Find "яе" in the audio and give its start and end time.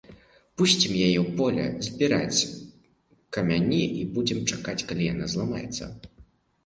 1.07-1.17